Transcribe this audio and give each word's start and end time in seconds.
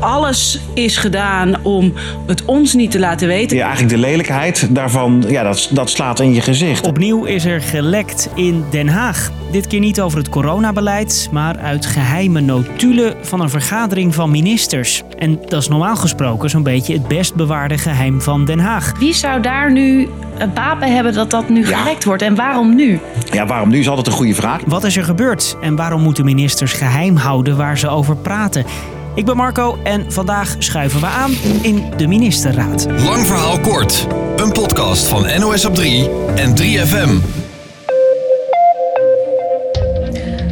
alles 0.00 0.60
is 0.74 0.96
gedaan 0.96 1.64
om 1.64 1.92
het 2.26 2.44
ons 2.44 2.74
niet 2.74 2.90
te 2.90 2.98
laten 2.98 3.28
weten. 3.28 3.56
Ja, 3.56 3.64
eigenlijk 3.64 3.94
de 3.94 4.00
lelijkheid 4.00 4.74
daarvan, 4.74 5.24
ja, 5.28 5.42
dat, 5.42 5.68
dat 5.72 5.90
slaat 5.90 6.20
in 6.20 6.34
je 6.34 6.40
gezicht. 6.40 6.86
Opnieuw 6.86 7.24
is 7.24 7.44
er 7.44 7.60
gelekt 7.60 8.28
in 8.34 8.64
Den 8.70 8.88
Haag. 8.88 9.30
Dit 9.52 9.66
keer 9.66 9.80
niet 9.80 10.00
over 10.00 10.18
het 10.18 10.28
coronabeleid, 10.28 11.28
maar 11.32 11.58
uit 11.58 11.86
geheime 11.86 12.40
notulen 12.40 13.16
van 13.22 13.40
een 13.40 13.50
vergadering 13.50 14.14
van 14.14 14.30
ministers. 14.30 15.02
En 15.18 15.38
dat 15.48 15.62
is 15.62 15.68
normaal 15.68 15.96
gesproken 15.96 16.50
zo'n 16.50 16.62
beetje 16.62 16.92
het 16.92 17.08
best 17.08 17.34
bewaarde 17.34 17.78
geheim 17.78 18.20
van 18.20 18.44
Den 18.44 18.58
Haag. 18.58 18.98
Wie 18.98 19.14
zou 19.14 19.40
daar 19.42 19.72
nu 19.72 20.08
bij 20.54 20.90
hebben 20.90 21.14
dat 21.14 21.30
dat 21.30 21.48
nu 21.48 21.66
gelekt 21.66 22.04
wordt 22.04 22.22
en 22.22 22.34
waarom 22.34 22.74
nu? 22.74 23.00
Ja, 23.32 23.46
waarom 23.46 23.68
nu 23.68 23.78
is 23.78 23.88
altijd 23.88 24.06
een 24.06 24.12
goede 24.12 24.34
vraag. 24.34 24.60
Wat 24.66 24.84
is 24.84 24.96
er 24.96 25.04
gebeurd 25.04 25.56
en 25.60 25.76
waarom 25.76 26.02
moeten 26.02 26.24
ministers 26.24 26.72
geheim 26.72 27.16
houden 27.16 27.56
waar 27.56 27.78
ze 27.78 27.88
over 27.88 28.16
praten? 28.16 28.64
Ik 29.14 29.24
ben 29.24 29.36
Marco 29.36 29.78
en 29.82 30.12
vandaag 30.12 30.56
schuiven 30.58 31.00
we 31.00 31.06
aan 31.06 31.30
in 31.62 31.84
de 31.96 32.06
ministerraad. 32.06 32.86
Lang 33.04 33.26
verhaal 33.26 33.60
kort. 33.60 34.06
Een 34.36 34.52
podcast 34.52 35.08
van 35.08 35.40
NOS 35.40 35.64
op 35.64 35.74
3 35.74 36.10
en 36.34 36.56
3FM. 36.58 37.38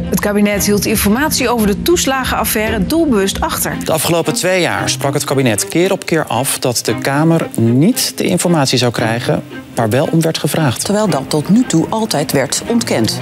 Het 0.09 0.19
kabinet 0.19 0.65
hield 0.65 0.85
informatie 0.85 1.49
over 1.49 1.67
de 1.67 1.81
toeslagenaffaire 1.81 2.85
doelbewust 2.85 3.41
achter. 3.41 3.75
De 3.85 3.91
afgelopen 3.91 4.33
twee 4.33 4.61
jaar 4.61 4.89
sprak 4.89 5.13
het 5.13 5.23
kabinet 5.23 5.67
keer 5.67 5.91
op 5.91 6.05
keer 6.05 6.25
af 6.25 6.59
dat 6.59 6.81
de 6.85 6.97
Kamer 6.97 7.47
niet 7.59 8.17
de 8.17 8.23
informatie 8.23 8.77
zou 8.77 8.91
krijgen 8.91 9.43
waar 9.75 9.89
wel 9.89 10.07
om 10.11 10.21
werd 10.21 10.37
gevraagd. 10.37 10.85
Terwijl 10.85 11.09
dat 11.09 11.29
tot 11.29 11.49
nu 11.49 11.65
toe 11.65 11.85
altijd 11.89 12.31
werd 12.31 12.63
ontkend. 12.67 13.19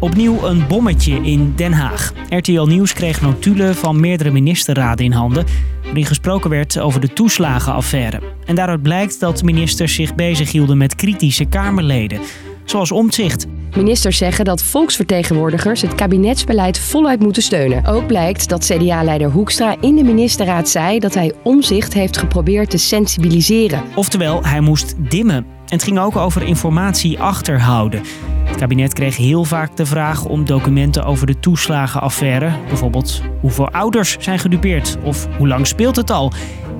Opnieuw 0.00 0.42
een 0.44 0.66
bommetje 0.66 1.14
in 1.14 1.52
Den 1.56 1.72
Haag. 1.72 2.12
RTL 2.28 2.62
Nieuws 2.62 2.92
kreeg 2.92 3.20
notulen 3.20 3.74
van 3.74 4.00
meerdere 4.00 4.30
ministerraden 4.30 5.04
in 5.04 5.12
handen... 5.12 5.44
waarin 5.84 6.06
gesproken 6.06 6.50
werd 6.50 6.78
over 6.78 7.00
de 7.00 7.12
toeslagenaffaire. 7.12 8.20
En 8.46 8.54
daaruit 8.54 8.82
blijkt 8.82 9.20
dat 9.20 9.42
ministers 9.42 9.94
zich 9.94 10.14
bezighielden 10.14 10.78
met 10.78 10.94
kritische 10.94 11.44
Kamerleden. 11.44 12.20
Zoals 12.64 12.92
Omtzigt. 12.92 13.46
Ministers 13.76 14.16
zeggen 14.16 14.44
dat 14.44 14.62
volksvertegenwoordigers 14.62 15.82
het 15.82 15.94
kabinetsbeleid 15.94 16.78
voluit 16.78 17.20
moeten 17.20 17.42
steunen. 17.42 17.86
Ook 17.86 18.06
blijkt 18.06 18.48
dat 18.48 18.64
CDA-leider 18.64 19.30
Hoekstra 19.30 19.76
in 19.80 19.96
de 19.96 20.02
ministerraad 20.02 20.68
zei 20.68 20.98
dat 20.98 21.14
hij 21.14 21.32
omzicht 21.42 21.94
heeft 21.94 22.16
geprobeerd 22.16 22.70
te 22.70 22.78
sensibiliseren. 22.78 23.82
Oftewel, 23.94 24.44
hij 24.44 24.60
moest 24.60 24.94
dimmen. 24.98 25.36
En 25.36 25.76
het 25.76 25.82
ging 25.82 25.98
ook 25.98 26.16
over 26.16 26.42
informatie 26.42 27.18
achterhouden. 27.18 28.02
Het 28.50 28.58
kabinet 28.58 28.92
kreeg 28.92 29.16
heel 29.16 29.44
vaak 29.44 29.76
de 29.76 29.86
vraag 29.86 30.24
om 30.24 30.44
documenten 30.44 31.04
over 31.04 31.26
de 31.26 31.38
toeslagenaffaire. 31.38 32.52
Bijvoorbeeld 32.68 33.22
hoeveel 33.40 33.70
ouders 33.70 34.16
zijn 34.18 34.38
gedupeerd 34.38 34.96
of 35.02 35.28
hoe 35.38 35.48
lang 35.48 35.66
speelt 35.66 35.96
het 35.96 36.10
al. 36.10 36.32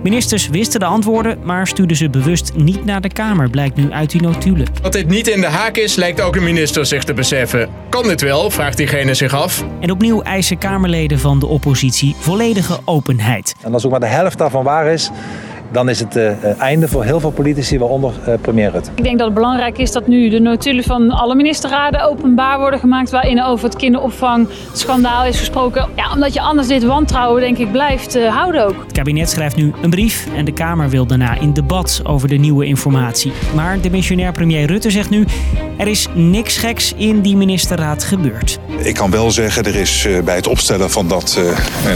Ministers 0.03 0.49
wisten 0.49 0.81
de 0.81 0.87
antwoorden, 0.87 1.39
maar 1.45 1.67
stuurden 1.67 1.97
ze 1.97 2.11
bewust 2.11 2.53
niet 2.57 2.85
naar 2.85 3.01
de 3.01 3.09
Kamer, 3.09 3.51
blijkt 3.51 3.77
nu 3.77 3.93
uit 3.93 4.11
die 4.11 4.23
notulen. 4.23 4.67
Dat 4.83 4.93
dit 4.93 5.09
niet 5.09 5.29
in 5.29 5.41
de 5.41 5.47
haak 5.47 5.77
is, 5.77 5.95
lijkt 5.95 6.21
ook 6.21 6.37
een 6.37 6.43
minister 6.43 6.87
zich 6.87 7.05
te 7.05 7.15
beseffen. 7.15 7.69
Kan 7.89 8.03
dit 8.03 8.21
wel, 8.21 8.51
vraagt 8.51 8.77
diegene 8.77 9.15
zich 9.15 9.35
af. 9.35 9.65
En 9.81 9.91
opnieuw 9.91 10.23
eisen 10.23 10.59
Kamerleden 10.59 11.19
van 11.19 11.39
de 11.39 11.47
oppositie 11.47 12.15
volledige 12.19 12.79
openheid. 12.85 13.55
En 13.63 13.73
als 13.73 13.85
ook 13.85 13.91
maar 13.91 14.01
de 14.01 14.07
helft 14.07 14.39
daarvan 14.39 14.65
waar 14.65 14.87
is, 14.87 15.11
dan 15.73 15.89
is 15.89 16.01
het 16.01 16.17
uh, 16.17 16.61
einde 16.61 16.89
voor 16.89 17.05
heel 17.05 17.21
veel 17.21 17.31
politici, 17.31 17.79
waaronder 17.79 18.13
uh, 18.29 18.35
premier 18.41 18.71
Rutte. 18.71 18.91
Ik 18.95 19.05
denk 19.05 19.19
dat 19.19 19.27
het 19.27 19.35
belangrijk 19.35 19.79
is 19.79 19.93
dat 19.93 20.07
nu 20.07 20.29
de 20.29 20.41
notulen 20.41 20.85
van 20.85 21.11
alle 21.11 21.35
ministerraden 21.35 22.09
openbaar 22.09 22.59
worden 22.59 22.81
gemaakt, 22.81 23.11
waarin 23.11 23.43
over 23.43 23.65
het 23.65 23.77
kinderopvangschandaal 23.77 25.25
is 25.25 25.39
gesproken. 25.39 25.89
Ja, 25.97 26.13
omdat 26.13 26.33
je 26.33 26.41
anders 26.41 26.69
dit 26.69 26.85
wantrouwen, 26.85 27.41
denk 27.41 27.59
ik, 27.59 27.73
blijft 27.73 28.17
uh, 28.17 28.37
houden 28.37 28.67
ook. 28.67 28.83
Het 28.83 28.93
kabinet 28.93 29.31
schrijft 29.31 29.57
nu 29.57 29.73
een 29.83 29.91
brief 29.91 30.27
en 30.37 30.45
de 30.45 30.53
Kamer 30.53 30.89
wil 30.89 31.07
daarna 31.07 31.39
in 31.41 31.53
debat 31.53 32.01
over 32.05 32.29
de 32.29 32.37
nieuwe 32.37 32.65
informatie. 32.65 33.33
Maar 33.55 33.81
de 33.81 33.91
missionair 33.91 34.33
premier 34.33 34.67
Rutte 34.67 34.91
zegt 34.91 35.11
nu, 35.11 35.25
er 35.77 35.87
is 35.87 36.07
niks 36.15 36.57
geks 36.57 36.93
in 36.97 37.21
die 37.21 37.37
ministerraad 37.37 38.05
gebeurd. 38.05 38.59
Ik 38.79 38.95
kan 38.95 39.11
wel 39.11 39.31
zeggen, 39.31 39.65
er 39.65 39.77
is 39.77 40.09
bij 40.25 40.35
het 40.35 40.47
opstellen 40.47 40.91
van 40.91 41.09
dat 41.09 41.41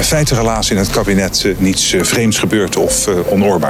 feitenrelatie 0.00 0.72
in 0.75 0.78
het 0.78 0.91
kabinet 0.91 1.54
niets 1.59 1.94
vreemds 1.99 2.38
gebeurd 2.38 2.76
of 2.76 3.09
onoorbaar. 3.31 3.63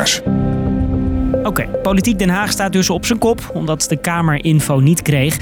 Oké, 1.42 1.68
Politiek 1.82 2.18
Den 2.18 2.28
Haag 2.28 2.50
staat 2.50 2.72
dus 2.72 2.90
op 2.90 3.06
zijn 3.06 3.18
kop 3.18 3.50
omdat 3.52 3.86
de 3.88 3.96
Kamer 3.96 4.44
info 4.44 4.78
niet 4.78 5.02
kreeg. 5.02 5.38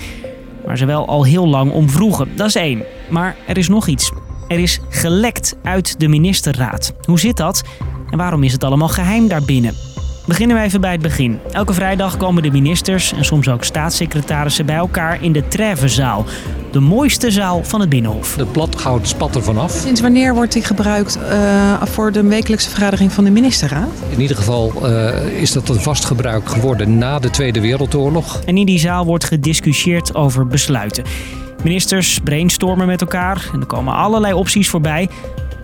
Maar 0.66 0.78
ze 0.78 0.86
wel 0.86 1.06
al 1.06 1.24
heel 1.24 1.48
lang 1.48 1.72
om 1.72 1.90
vroegen. 1.90 2.28
Dat 2.36 2.46
is 2.46 2.54
één. 2.54 2.82
Maar 3.10 3.36
er 3.46 3.58
is 3.58 3.68
nog 3.68 3.86
iets. 3.86 4.12
Er 4.48 4.58
is 4.58 4.80
gelekt 4.88 5.56
uit 5.62 6.00
de 6.00 6.08
ministerraad. 6.08 6.94
Hoe 7.04 7.18
zit 7.18 7.36
dat? 7.36 7.62
En 8.10 8.18
waarom 8.18 8.42
is 8.42 8.52
het 8.52 8.64
allemaal 8.64 8.88
geheim 8.88 9.28
daarbinnen? 9.28 9.91
Beginnen 10.26 10.56
we 10.56 10.62
even 10.62 10.80
bij 10.80 10.92
het 10.92 11.02
begin. 11.02 11.38
Elke 11.52 11.72
vrijdag 11.72 12.16
komen 12.16 12.42
de 12.42 12.50
ministers 12.50 13.12
en 13.12 13.24
soms 13.24 13.48
ook 13.48 13.64
staatssecretarissen 13.64 14.66
bij 14.66 14.76
elkaar 14.76 15.22
in 15.22 15.32
de 15.32 15.48
Trevenzaal. 15.48 16.24
De 16.70 16.80
mooiste 16.80 17.30
zaal 17.30 17.64
van 17.64 17.80
het 17.80 17.88
Binnenhof. 17.88 18.34
De 18.36 18.46
platgoud 18.46 19.08
spat 19.08 19.34
er 19.34 19.42
vanaf. 19.42 19.72
Sinds 19.72 20.00
wanneer 20.00 20.34
wordt 20.34 20.52
die 20.52 20.64
gebruikt 20.64 21.18
uh, 21.18 21.82
voor 21.82 22.12
de 22.12 22.22
wekelijkse 22.22 22.70
vergadering 22.70 23.12
van 23.12 23.24
de 23.24 23.30
ministerraad? 23.30 23.88
In 24.08 24.20
ieder 24.20 24.36
geval 24.36 24.72
uh, 24.82 25.40
is 25.40 25.52
dat 25.52 25.68
een 25.68 25.80
vast 25.80 26.04
gebruik 26.04 26.48
geworden 26.48 26.98
na 26.98 27.18
de 27.18 27.30
Tweede 27.30 27.60
Wereldoorlog. 27.60 28.40
En 28.44 28.56
in 28.56 28.66
die 28.66 28.78
zaal 28.78 29.04
wordt 29.04 29.24
gediscussieerd 29.24 30.14
over 30.14 30.46
besluiten. 30.46 31.04
Ministers 31.62 32.20
brainstormen 32.24 32.86
met 32.86 33.00
elkaar 33.00 33.50
en 33.52 33.60
er 33.60 33.66
komen 33.66 33.94
allerlei 33.94 34.32
opties 34.32 34.68
voorbij. 34.68 35.08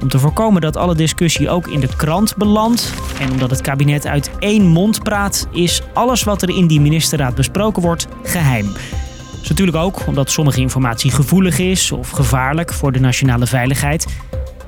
Om 0.01 0.09
te 0.09 0.19
voorkomen 0.19 0.61
dat 0.61 0.77
alle 0.77 0.95
discussie 0.95 1.51
ook 1.51 1.67
in 1.67 1.81
de 1.81 1.89
krant 1.97 2.37
belandt 2.37 2.93
en 3.21 3.31
omdat 3.31 3.51
het 3.51 3.61
kabinet 3.61 4.07
uit 4.07 4.31
één 4.39 4.67
mond 4.67 5.03
praat, 5.03 5.47
is 5.53 5.83
alles 5.93 6.23
wat 6.23 6.43
er 6.43 6.57
in 6.57 6.67
die 6.67 6.81
ministerraad 6.81 7.35
besproken 7.35 7.83
wordt 7.83 8.07
geheim. 8.23 8.67
Dat 8.67 9.43
is 9.43 9.49
natuurlijk 9.49 9.77
ook 9.77 10.07
omdat 10.07 10.31
sommige 10.31 10.61
informatie 10.61 11.11
gevoelig 11.11 11.59
is 11.59 11.93
of 11.93 12.11
gevaarlijk 12.11 12.73
voor 12.73 12.93
de 12.93 13.01
nationale 13.01 13.47
veiligheid. 13.47 14.07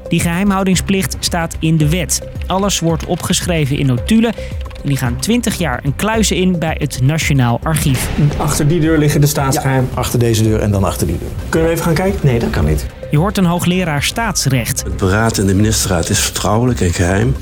Die 0.08 0.20
geheimhoudingsplicht 0.20 1.16
staat 1.18 1.56
in 1.58 1.76
de 1.76 1.88
wet. 1.88 2.28
Alles 2.46 2.80
wordt 2.80 3.04
opgeschreven 3.04 3.78
in 3.78 3.86
notulen 3.86 4.34
en 4.82 4.88
die 4.88 4.96
gaan 4.96 5.16
20 5.20 5.58
jaar 5.58 5.80
een 5.84 5.96
kluizen 5.96 6.36
in 6.36 6.58
bij 6.58 6.76
het 6.78 7.00
Nationaal 7.02 7.60
Archief. 7.62 8.10
Achter 8.36 8.68
die 8.68 8.80
deur 8.80 8.98
liggen 8.98 9.20
de 9.20 9.26
staatsgeheim. 9.26 9.88
Ja, 9.90 10.00
achter 10.00 10.18
deze 10.18 10.42
deur 10.42 10.60
en 10.60 10.70
dan 10.70 10.84
achter 10.84 11.06
die 11.06 11.18
deur. 11.18 11.28
Kunnen 11.48 11.68
we 11.68 11.74
even 11.74 11.86
gaan 11.86 11.94
kijken? 11.94 12.20
Nee, 12.22 12.38
dat 12.38 12.50
kan 12.50 12.64
niet. 12.64 12.86
Je 13.10 13.18
hoort 13.18 13.38
een 13.38 13.44
hoogleraar 13.44 14.02
staatsrecht. 14.02 14.82
Het 14.82 14.96
beraad 14.96 15.38
in 15.38 15.46
de 15.46 15.54
ministerraad 15.54 16.08
is 16.08 16.18
vertrouwelijk 16.18 16.80
en 16.80 16.92
geheim. 16.92 17.36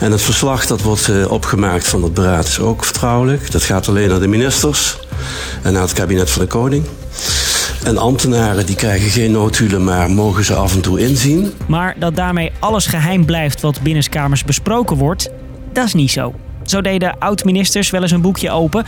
En 0.00 0.10
het 0.10 0.22
verslag 0.22 0.66
dat 0.66 0.82
wordt 0.82 1.08
uh, 1.08 1.30
opgemaakt 1.30 1.88
van 1.88 2.02
het 2.02 2.14
beraad 2.14 2.46
is 2.46 2.60
ook 2.60 2.84
vertrouwelijk. 2.84 3.50
Dat 3.50 3.62
gaat 3.62 3.88
alleen 3.88 4.08
naar 4.08 4.20
de 4.20 4.26
ministers 4.26 4.98
en 5.62 5.72
naar 5.72 5.82
het 5.82 5.92
kabinet 5.92 6.30
van 6.30 6.42
de 6.42 6.48
koning. 6.48 6.84
En 7.84 7.98
ambtenaren 7.98 8.66
die 8.66 8.76
krijgen 8.76 9.10
geen 9.10 9.30
notulen, 9.30 9.84
maar 9.84 10.10
mogen 10.10 10.44
ze 10.44 10.54
af 10.54 10.74
en 10.74 10.80
toe 10.80 11.00
inzien. 11.00 11.54
Maar 11.66 11.94
dat 11.98 12.16
daarmee 12.16 12.52
alles 12.58 12.86
geheim 12.86 13.24
blijft 13.24 13.60
wat 13.60 13.82
binnenskamers 13.82 14.44
besproken 14.44 14.96
wordt, 14.96 15.30
dat 15.72 15.86
is 15.86 15.94
niet 15.94 16.10
zo. 16.10 16.34
Zo 16.66 16.80
deden 16.80 17.18
oud-ministers 17.18 17.90
wel 17.90 18.02
eens 18.02 18.10
een 18.10 18.20
boekje 18.20 18.50
open, 18.50 18.84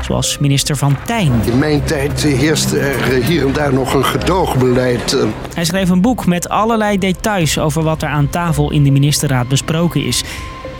zoals 0.00 0.38
minister 0.38 0.76
Van 0.76 0.96
Tijn. 1.04 1.32
In 1.44 1.58
mijn 1.58 1.84
tijd 1.84 2.22
heerste 2.22 2.78
er 2.78 3.24
hier 3.24 3.46
en 3.46 3.52
daar 3.52 3.72
nog 3.74 3.94
een 3.94 4.04
gedoogbeleid. 4.04 5.16
Hij 5.54 5.64
schreef 5.64 5.88
een 5.88 6.00
boek 6.00 6.26
met 6.26 6.48
allerlei 6.48 6.98
details 6.98 7.58
over 7.58 7.82
wat 7.82 8.02
er 8.02 8.08
aan 8.08 8.30
tafel 8.30 8.70
in 8.70 8.82
de 8.82 8.90
ministerraad 8.90 9.48
besproken 9.48 10.04
is. 10.04 10.24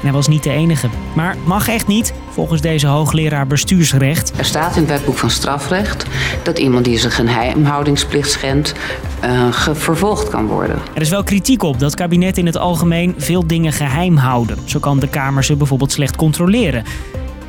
En 0.02 0.08
hij 0.08 0.16
was 0.16 0.28
niet 0.28 0.42
de 0.42 0.50
enige. 0.50 0.88
Maar 1.14 1.36
mag 1.44 1.68
echt 1.68 1.86
niet, 1.86 2.14
volgens 2.30 2.60
deze 2.60 2.86
hoogleraar 2.86 3.46
bestuursrecht. 3.46 4.32
Er 4.36 4.44
staat 4.44 4.76
in 4.76 4.82
het 4.82 4.90
wetboek 4.90 5.18
van 5.18 5.30
strafrecht 5.30 6.06
dat 6.42 6.58
iemand 6.58 6.84
die 6.84 6.98
zijn 6.98 7.12
geheimhoudingsplicht 7.12 8.30
schendt, 8.30 8.74
uh, 9.24 9.52
vervolgd 9.72 10.28
kan 10.28 10.46
worden. 10.46 10.78
Er 10.94 11.00
is 11.00 11.10
wel 11.10 11.22
kritiek 11.22 11.62
op 11.62 11.78
dat 11.78 11.94
kabinet 11.94 12.38
in 12.38 12.46
het 12.46 12.56
algemeen 12.56 13.14
veel 13.18 13.46
dingen 13.46 13.72
geheim 13.72 14.16
houden. 14.16 14.58
Zo 14.64 14.78
kan 14.78 14.98
de 14.98 15.08
Kamer 15.08 15.44
ze 15.44 15.56
bijvoorbeeld 15.56 15.92
slecht 15.92 16.16
controleren. 16.16 16.84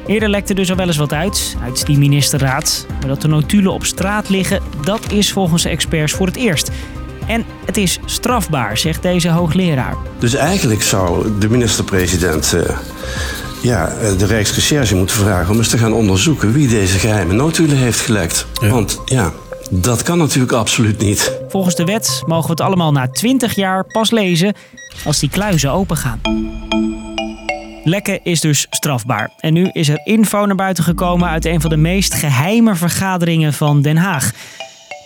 Eerder 0.05 0.29
lekte 0.29 0.53
dus 0.53 0.69
al 0.69 0.75
wel 0.75 0.87
eens 0.87 0.97
wat 0.97 1.13
uit, 1.13 1.57
uit 1.63 1.85
die 1.85 1.97
ministerraad. 1.97 2.85
Maar 2.99 3.07
dat 3.07 3.21
de 3.21 3.27
notulen 3.27 3.73
op 3.73 3.85
straat 3.85 4.29
liggen, 4.29 4.61
dat 4.83 5.11
is 5.11 5.31
volgens 5.31 5.63
de 5.63 5.69
experts 5.69 6.13
voor 6.13 6.25
het 6.25 6.35
eerst. 6.35 6.71
En 7.27 7.45
het 7.65 7.77
is 7.77 7.99
strafbaar, 8.05 8.77
zegt 8.77 9.01
deze 9.01 9.29
hoogleraar. 9.29 9.95
Dus 10.19 10.33
eigenlijk 10.35 10.81
zou 10.81 11.39
de 11.39 11.49
minister-president 11.49 12.53
uh, 12.55 12.61
ja, 13.61 13.93
de 14.17 14.25
Rijksrecherche 14.25 14.95
moeten 14.95 15.15
vragen 15.15 15.51
om 15.51 15.57
eens 15.57 15.69
te 15.69 15.77
gaan 15.77 15.93
onderzoeken 15.93 16.53
wie 16.53 16.67
deze 16.67 16.99
geheime 16.99 17.33
notulen 17.33 17.77
heeft 17.77 17.99
gelekt. 17.99 18.45
Ja. 18.61 18.69
Want 18.69 19.01
ja, 19.05 19.31
dat 19.69 20.03
kan 20.03 20.17
natuurlijk 20.17 20.53
absoluut 20.53 20.99
niet. 20.99 21.39
Volgens 21.49 21.75
de 21.75 21.83
wet 21.83 22.21
mogen 22.25 22.45
we 22.45 22.51
het 22.51 22.61
allemaal 22.61 22.91
na 22.91 23.07
20 23.07 23.55
jaar 23.55 23.85
pas 23.85 24.11
lezen 24.11 24.53
als 25.05 25.19
die 25.19 25.29
kluizen 25.29 25.71
opengaan. 25.71 26.21
Lekken 27.83 28.19
is 28.23 28.41
dus 28.41 28.67
strafbaar. 28.69 29.31
En 29.39 29.53
nu 29.53 29.69
is 29.71 29.89
er 29.89 30.01
info 30.03 30.45
naar 30.45 30.55
buiten 30.55 30.83
gekomen 30.83 31.29
uit 31.29 31.45
een 31.45 31.61
van 31.61 31.69
de 31.69 31.77
meest 31.77 32.13
geheime 32.13 32.75
vergaderingen 32.75 33.53
van 33.53 33.81
Den 33.81 33.97
Haag. 33.97 34.31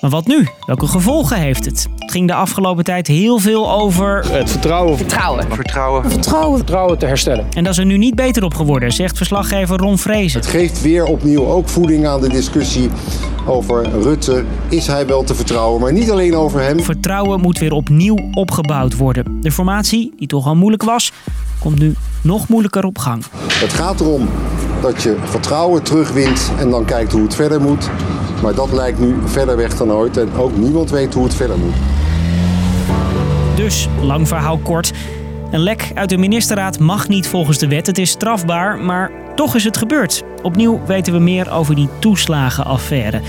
Maar 0.08 0.16
wat 0.16 0.28
nu? 0.28 0.48
Welke 0.66 0.88
gevolgen 0.88 1.38
heeft 1.38 1.66
het? 1.66 1.88
Het 1.98 2.12
ging 2.12 2.28
de 2.28 2.34
afgelopen 2.34 2.84
tijd 2.84 3.08
heel 3.08 3.40
veel 3.40 3.72
over. 3.72 4.32
Het 4.32 4.52
vertrouwen. 4.52 4.98
Vertrouwen. 4.98 5.46
Vertrouwen. 5.50 6.12
Vertrouwen. 6.12 6.58
Vertrouwen 6.58 6.98
te 6.98 7.06
herstellen. 7.06 7.48
En 7.54 7.64
dat 7.64 7.74
is 7.74 7.80
er 7.80 7.86
nu 7.86 7.98
niet 7.98 8.16
beter 8.16 8.44
op 8.44 8.54
geworden, 8.54 8.92
zegt 8.92 9.18
verslaggever 9.18 9.78
Ron 9.78 9.98
Vrezen. 9.98 10.40
Het 10.40 10.50
geeft 10.50 10.82
weer 10.82 11.06
opnieuw 11.06 11.46
ook 11.46 11.70
voeding 11.70 12.08
aan 12.08 12.22
de 12.22 12.30
discussie 12.30 12.90
over 13.46 13.90
Rutte. 14.02 14.44
Is 14.70 14.88
hij 14.88 15.08
wel 15.08 15.24
te 15.24 15.36
vertrouwen? 15.36 15.82
Maar 15.82 15.94
niet 15.94 16.12
alleen 16.12 16.36
over 16.36 16.62
hem. 16.62 16.80
Vertrouwen 16.80 17.42
moet 17.42 17.60
weer 17.60 17.74
opnieuw 17.74 18.30
opgebouwd 18.34 18.98
worden. 18.98 19.38
De 19.42 19.52
formatie, 19.52 20.14
die 20.18 20.28
toch 20.28 20.48
al 20.48 20.56
moeilijk 20.56 20.84
was, 20.84 21.12
komt 21.60 21.80
nu 21.80 21.96
nog 22.22 22.48
moeilijker 22.48 22.86
op 22.86 22.98
gang. 22.98 23.24
Het 23.54 23.74
gaat 23.74 24.00
erom 24.00 24.30
dat 24.82 25.04
je 25.04 25.16
vertrouwen 25.24 25.84
terugwint 25.84 26.52
en 26.60 26.70
dan 26.70 26.86
kijkt 26.86 27.12
hoe 27.12 27.22
het 27.22 27.36
verder 27.36 27.62
moet. 27.62 27.90
Maar 28.42 28.56
dat 28.56 28.72
lijkt 28.72 29.00
nu 29.00 29.16
verder 29.26 29.58
weg 29.58 29.78
dan 29.78 29.92
ooit 29.92 30.18
en 30.18 30.34
ook 30.34 30.58
niemand 30.58 30.90
weet 30.90 31.14
hoe 31.14 31.24
het 31.24 31.36
verder 31.36 31.58
moet. 31.58 31.76
Dus, 33.56 33.88
lang 34.02 34.28
verhaal 34.28 34.58
kort. 34.58 34.92
Een 35.52 35.60
lek 35.60 35.92
uit 35.94 36.10
de 36.10 36.18
ministerraad 36.18 36.80
mag 36.80 37.08
niet 37.08 37.28
volgens 37.28 37.58
de 37.58 37.68
wet. 37.68 37.88
Het 37.88 37.98
is 37.98 38.10
strafbaar, 38.10 38.78
maar 38.78 39.12
toch 39.36 39.56
is 39.56 39.64
het 39.64 39.78
gebeurd. 39.78 40.24
Opnieuw 40.42 40.82
weten 40.86 41.14
we 41.14 41.20
meer 41.20 41.52
over 41.52 41.76
die 41.76 41.90
toeslagenaffaire. 42.00 43.22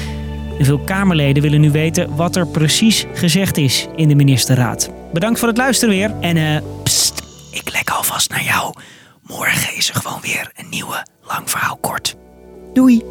En 0.59 0.65
veel 0.65 0.79
Kamerleden 0.79 1.43
willen 1.43 1.61
nu 1.61 1.71
weten 1.71 2.17
wat 2.17 2.37
er 2.37 2.47
precies 2.47 3.07
gezegd 3.15 3.57
is 3.57 3.87
in 3.97 4.09
de 4.09 4.15
ministerraad. 4.15 4.91
Bedankt 5.13 5.39
voor 5.39 5.49
het 5.49 5.57
luisteren 5.57 5.95
weer. 5.95 6.13
En 6.21 6.37
eh, 6.37 6.63
pst, 6.83 7.23
ik 7.51 7.73
lek 7.73 7.91
alvast 7.91 8.31
naar 8.31 8.45
jou. 8.45 8.75
Morgen 9.23 9.77
is 9.77 9.89
er 9.89 9.95
gewoon 9.95 10.21
weer 10.23 10.51
een 10.55 10.69
nieuwe 10.71 11.07
lang 11.23 11.51
verhaal 11.51 11.77
kort. 11.77 12.17
Doei! 12.73 13.03